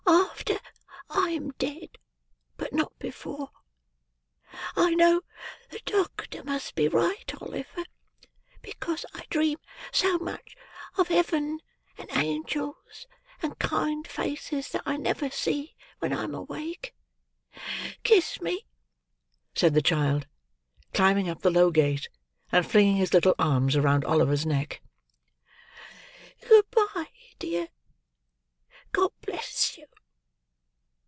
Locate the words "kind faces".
13.59-14.69